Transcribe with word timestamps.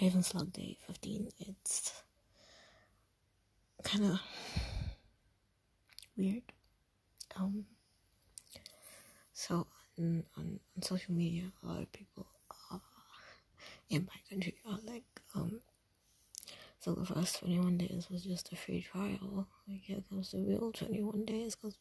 Ravens 0.00 0.32
Log 0.32 0.52
Day 0.52 0.78
15. 0.86 1.28
It's 1.40 1.92
kind 3.82 4.04
of 4.04 4.20
weird. 6.16 6.42
Um, 7.36 7.64
so 9.32 9.66
on, 9.98 10.22
on, 10.36 10.60
on 10.76 10.82
social 10.82 11.14
media, 11.14 11.50
a 11.62 11.66
lot 11.66 11.82
of 11.82 11.90
people 11.92 12.26
uh, 12.70 12.78
in 13.90 14.06
my 14.06 14.20
country 14.30 14.54
are 14.68 14.78
like, 14.86 15.02
um, 15.34 15.60
so 16.78 16.94
the 16.94 17.04
first 17.04 17.40
21 17.40 17.78
days 17.78 18.06
was 18.08 18.22
just 18.22 18.52
a 18.52 18.56
free 18.56 18.82
trial. 18.82 19.48
Like, 19.66 19.80
here 19.82 19.98
comes 20.08 20.30
the 20.30 20.38
real 20.38 20.70
21 20.70 21.24
days, 21.24 21.56
because 21.56 21.76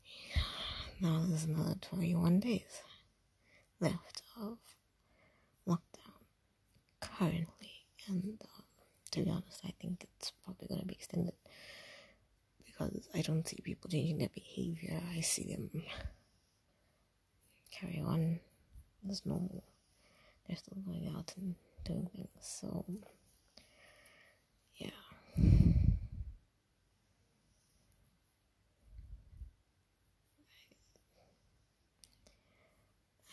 now 1.00 1.22
there's 1.28 1.44
another 1.44 1.76
21 1.80 2.40
days 2.40 2.82
left 3.80 4.22
of 4.40 4.58
lockdown 5.68 6.02
currently. 7.22 7.72
And 8.08 8.24
um, 8.24 8.64
to 9.12 9.22
be 9.22 9.30
honest, 9.30 9.60
I 9.64 9.72
think 9.80 10.06
it's 10.18 10.32
probably 10.44 10.66
going 10.68 10.80
to 10.80 10.86
be 10.86 10.94
extended 10.94 11.34
because 12.64 13.08
I 13.14 13.22
don't 13.22 13.46
see 13.46 13.60
people 13.62 13.90
changing 13.90 14.18
their 14.18 14.30
behavior. 14.34 15.00
I 15.14 15.20
see 15.20 15.54
them 15.54 15.70
carry 17.70 18.02
on 18.04 18.40
as 19.08 19.24
normal. 19.24 19.62
They're 20.46 20.56
still 20.56 20.78
going 20.84 21.12
out 21.16 21.32
and 21.36 21.54
doing 21.84 22.08
things. 22.12 22.28
So, 22.40 22.84
yeah. 24.76 24.90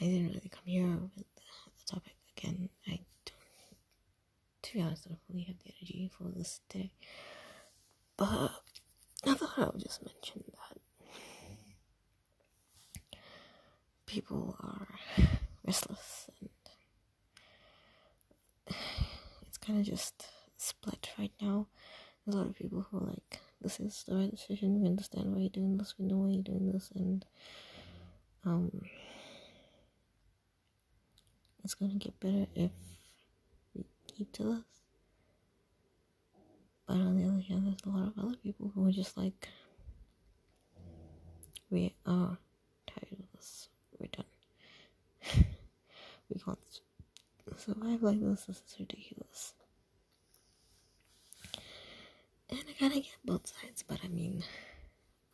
I 0.02 0.05
didn't 0.05 0.27
really 0.30 0.49
come 0.49 0.63
here 0.66 0.88
with 1.16 1.16
the, 1.16 1.24
topic 1.88 2.13
again. 2.38 2.70
To 4.70 4.76
be 4.76 4.84
honest, 4.84 5.08
I 5.08 5.09
don't 5.09 5.20
really 5.30 5.46
have 5.46 5.58
the 5.66 5.73
energy 5.82 6.12
for 6.16 6.26
this 6.26 6.62
today. 6.70 6.91
But 8.18 8.52
I 9.26 9.34
thought 9.34 9.57
I 9.57 9.66
would 9.66 9.82
just 9.82 10.05
mention 10.05 10.43
that 10.46 10.77
people 14.05 14.55
are 14.62 14.88
restless 15.66 16.30
and 16.40 16.49
it's 19.48 19.58
kind 19.58 19.80
of 19.80 19.85
just 19.88 20.27
split 20.58 21.10
right 21.18 21.34
now. 21.41 21.65
There's 22.24 22.36
a 22.36 22.38
lot 22.38 22.49
of 22.49 22.55
people 22.55 22.86
who 22.91 22.98
are 22.99 23.08
like, 23.08 23.40
this 23.63 23.80
is 23.80 24.04
the 24.08 24.18
right 24.18 24.30
decision, 24.30 24.82
we 24.82 24.88
understand 24.88 25.34
why 25.34 25.40
you're 25.40 25.49
doing 25.49 25.77
this, 25.80 25.96
we 25.98 26.05
know 26.05 26.18
why 26.18 26.30
you're 26.30 26.43
doing 26.43 26.71
this, 26.71 26.91
and 26.93 27.26
um, 28.46 28.84
it's 31.63 31.74
gonna 31.74 31.96
get 31.96 32.20
better 32.20 32.46
if 32.54 32.70
to 34.25 34.43
this. 34.43 34.63
But 36.87 36.98
on 36.98 37.21
the 37.21 37.27
other 37.27 37.41
hand, 37.41 37.67
there's 37.67 37.84
a 37.85 37.89
lot 37.89 38.07
of 38.07 38.13
other 38.17 38.35
people 38.37 38.71
who 38.73 38.87
are 38.87 38.91
just 38.91 39.15
like, 39.15 39.48
we 41.70 41.93
are 42.05 42.37
tired 42.87 43.12
of 43.12 43.31
this. 43.35 43.70
We're 43.99 44.07
done. 44.07 44.25
we 46.29 46.40
can't 46.40 46.57
survive 47.57 48.01
like 48.01 48.20
this. 48.20 48.45
This 48.45 48.57
is 48.57 48.75
ridiculous. 48.79 49.53
And 52.49 52.63
I 52.67 52.73
kind 52.79 52.93
of 52.93 53.03
get 53.03 53.17
both 53.23 53.45
sides, 53.47 53.84
but 53.87 53.99
I 54.03 54.07
mean, 54.07 54.43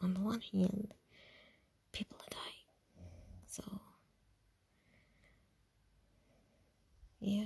on 0.01 0.13
the 0.13 0.19
one 0.19 0.41
hand, 0.51 0.93
people 1.93 2.17
are 2.19 2.29
dying. 2.31 2.51
So, 3.47 3.63
yeah 7.21 7.45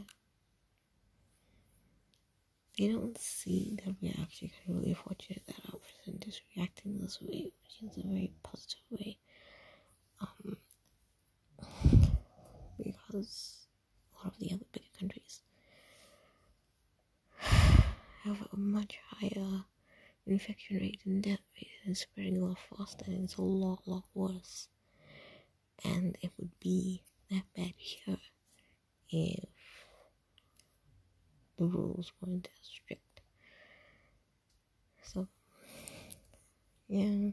you 2.80 2.94
don't 2.94 3.18
see 3.18 3.78
actually 4.22 4.52
kind 4.66 4.70
of 4.70 4.84
really 4.84 4.94
fortunate 4.94 5.42
that 5.48 5.74
our 5.74 5.80
president 5.80 6.26
is 6.28 6.42
reacting 6.56 6.98
this 7.02 7.20
way, 7.22 7.52
which 7.62 7.92
is 7.92 7.98
a 7.98 8.08
very 8.08 8.32
positive 8.42 8.80
way. 8.90 9.18
Um, 10.22 10.58
because 12.82 13.68
a 14.14 14.18
lot 14.18 14.34
of 14.34 14.40
the 14.40 14.54
other 14.54 14.66
bigger 14.72 14.86
countries 14.98 15.42
have 17.38 18.48
a 18.54 18.58
much 18.58 18.98
higher 19.10 19.64
infection 20.26 20.78
rate 20.78 21.02
and 21.06 21.24
death 21.24 21.40
rate 21.56 21.68
and 21.86 21.98
spreading 21.98 22.38
a 22.38 22.46
lot 22.46 22.58
faster 22.78 23.06
and 23.08 23.26
it's 23.26 23.36
a 23.36 23.42
lot, 23.42 23.82
lot 23.88 24.04
worse. 24.14 24.70
And 25.84 26.18
it 26.22 26.32
would 26.38 26.58
be 26.60 27.04
that 27.30 27.44
bad 27.56 27.74
here 27.76 28.18
if 29.10 29.50
the 31.60 31.66
rules 31.66 32.14
weren't 32.22 32.48
as 32.48 32.68
strict. 32.68 33.22
So, 35.04 35.28
yeah. 36.88 37.32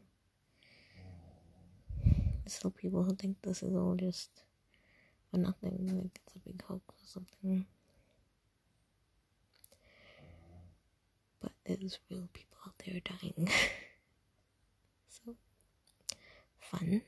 Still, 2.47 2.73
people 2.73 3.05
who 3.05 3.15
think 3.15 3.37
this 3.43 3.63
is 3.63 3.75
all 3.75 3.95
just 3.95 4.31
for 5.31 5.39
nothing, 5.39 6.01
like 6.03 6.21
it's 6.27 6.35
a 6.35 6.39
big 6.41 6.61
hoax 6.63 6.83
or 6.89 7.07
something. 7.07 7.67
But 11.41 11.53
there's 11.65 11.99
real 12.11 12.29
people 12.33 12.59
out 12.67 12.75
there 12.85 13.01
dying. 13.01 13.49
so, 15.09 15.37
fun. 16.59 17.03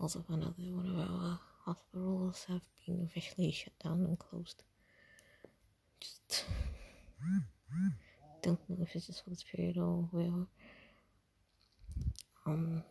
Also, 0.00 0.24
that 0.28 0.34
one 0.36 0.88
of 0.88 0.98
our 0.98 1.40
hospitals 1.64 2.44
have 2.48 2.62
been 2.84 3.08
officially 3.08 3.52
shut 3.52 3.72
down 3.82 4.04
and 4.04 4.18
closed 4.18 4.64
just 6.00 6.44
don't 8.42 8.60
know 8.68 8.76
if 8.82 8.94
it's 8.94 9.06
just 9.06 9.24
for 9.24 9.30
this 9.30 9.44
period 9.44 9.76
or 9.78 10.08
whatever. 10.10 10.46
Um, 12.46 12.82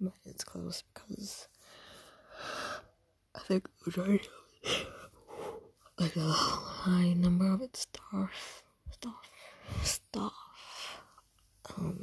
but 0.00 0.12
it's 0.24 0.44
close 0.44 0.82
because 0.94 1.48
I 3.34 3.40
think 3.40 3.68
the 3.84 3.90
majority 3.90 4.28
like 5.98 6.16
a 6.16 6.20
high 6.20 7.12
number 7.12 7.52
of 7.52 7.60
its 7.62 7.80
staff, 7.80 8.62
staff, 8.90 9.30
staff, 9.82 11.02
um, 11.76 12.00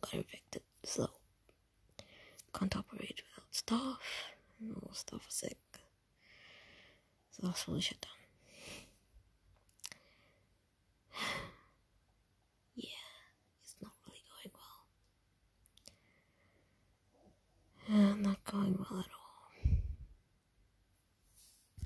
got 0.00 0.14
infected, 0.14 0.62
so 0.84 1.10
can't 2.54 2.76
operate 2.76 3.22
stuff 3.66 4.00
no 4.60 4.74
stuff 4.92 5.24
was 5.26 5.34
sick. 5.34 5.56
So 7.30 7.46
that's 7.46 7.66
all 7.68 7.74
the 7.74 7.80
shut 7.80 8.00
down. 8.00 8.10
yeah, 12.76 12.86
it's 13.62 13.74
not 13.82 13.92
really 14.06 14.22
going 14.30 14.52
well. 14.54 14.76
Yeah, 17.88 18.14
not 18.28 18.44
going 18.44 18.74
well 18.78 19.00
at 19.00 19.06
all. 19.06 19.13